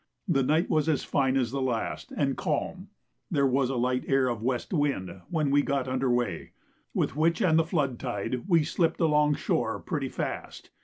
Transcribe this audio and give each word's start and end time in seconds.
The 0.27 0.41
night 0.41 0.67
was 0.67 0.89
as 0.89 1.03
fine 1.03 1.37
as 1.37 1.51
the 1.51 1.61
last 1.61 2.11
and 2.17 2.35
calm. 2.35 2.87
There 3.29 3.45
was 3.45 3.69
a 3.69 3.75
light 3.75 4.03
air 4.07 4.29
of 4.29 4.41
west 4.41 4.73
wind 4.73 5.21
when 5.29 5.51
we 5.51 5.61
got 5.61 5.87
under 5.87 6.09
weigh, 6.09 6.53
with 6.91 7.15
which 7.15 7.39
and 7.39 7.59
the 7.59 7.63
flood 7.63 7.99
tide 7.99 8.45
we 8.47 8.63
slipped 8.63 8.99
alongshore 8.99 9.79
pretty 9.85 10.09
fast. 10.09 10.71